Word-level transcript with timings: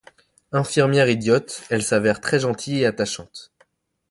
Infirmière 0.51 1.09
idiote, 1.11 1.61
elle 1.69 1.83
s'avère 1.83 2.21
très 2.21 2.39
gentille 2.39 2.79
et 2.81 2.85
attachante. 2.87 3.51